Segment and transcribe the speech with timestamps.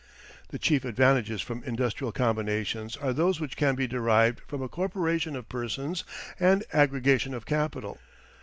[0.47, 5.35] The chief advantages from industrial combinations are those which can be derived from a coöperation
[5.35, 6.03] of persons
[6.39, 7.99] and aggregation of capital.